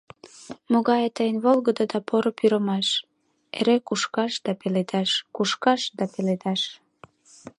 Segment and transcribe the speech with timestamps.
[0.71, 2.87] Могае тыйын волгыдо да поро пӱрымаш:
[3.59, 6.61] Эре кушкаш да пеледаш, кушкаш да пеледаш.